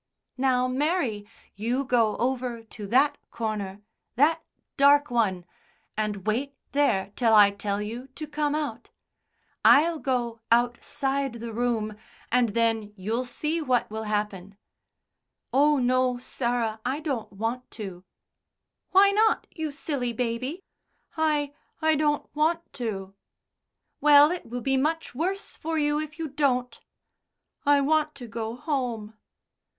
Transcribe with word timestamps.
"Now, 0.39 0.67
Mary, 0.67 1.27
you 1.53 1.85
go 1.85 2.17
over 2.17 2.63
to 2.63 2.87
that 2.87 3.19
corner 3.29 3.83
that 4.15 4.43
dark 4.75 5.11
one 5.11 5.45
and 5.95 6.25
wait 6.25 6.55
there 6.71 7.11
till 7.15 7.35
I 7.35 7.51
tell 7.51 7.83
you 7.83 8.07
to 8.15 8.25
come 8.25 8.55
out. 8.55 8.89
I'll 9.63 9.99
go 9.99 10.41
outside 10.49 11.33
the 11.33 11.53
room, 11.53 11.95
and 12.31 12.49
then 12.55 12.95
you'll 12.97 13.27
see 13.27 13.61
what 13.61 13.91
will 13.91 14.05
happen." 14.05 14.57
"Oh, 15.53 15.77
no, 15.77 16.17
Sarah, 16.17 16.81
I 16.83 16.99
don't 16.99 17.31
want 17.31 17.69
to." 17.77 18.03
"Why 18.89 19.11
not, 19.11 19.45
you 19.51 19.71
silly 19.71 20.13
baby?" 20.13 20.63
"I 21.15 21.53
I 21.79 21.93
don't 21.93 22.27
want 22.35 22.73
to." 22.73 23.13
"Well, 23.99 24.31
it 24.31 24.47
will 24.47 24.61
be 24.61 24.77
much 24.77 25.13
worse 25.13 25.55
for 25.55 25.77
you 25.77 25.99
if 25.99 26.17
you 26.17 26.27
don't." 26.27 26.79
"I 27.67 27.81
want 27.81 28.15
to 28.15 28.25
go 28.27 28.55
home." 28.55 29.13